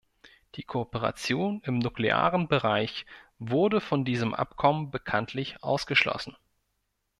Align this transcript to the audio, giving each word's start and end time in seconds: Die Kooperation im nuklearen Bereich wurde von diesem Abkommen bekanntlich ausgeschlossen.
Die 0.55 0.63
Kooperation 0.63 1.61
im 1.63 1.77
nuklearen 1.77 2.47
Bereich 2.47 3.05
wurde 3.37 3.79
von 3.79 4.03
diesem 4.03 4.33
Abkommen 4.33 4.89
bekanntlich 4.89 5.61
ausgeschlossen. 5.63 6.35